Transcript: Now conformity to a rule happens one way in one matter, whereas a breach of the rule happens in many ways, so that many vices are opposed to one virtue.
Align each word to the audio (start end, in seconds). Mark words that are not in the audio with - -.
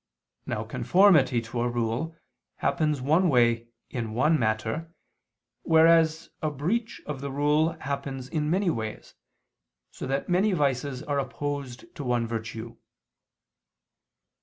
Now 0.47 0.63
conformity 0.63 1.41
to 1.43 1.61
a 1.61 1.69
rule 1.69 2.17
happens 2.55 3.03
one 3.03 3.29
way 3.29 3.67
in 3.91 4.15
one 4.15 4.39
matter, 4.39 4.91
whereas 5.61 6.31
a 6.41 6.49
breach 6.49 7.03
of 7.05 7.21
the 7.21 7.29
rule 7.31 7.73
happens 7.73 8.27
in 8.27 8.49
many 8.49 8.71
ways, 8.71 9.13
so 9.91 10.07
that 10.07 10.27
many 10.27 10.53
vices 10.53 11.03
are 11.03 11.19
opposed 11.19 11.85
to 11.93 12.03
one 12.03 12.25
virtue. 12.25 12.77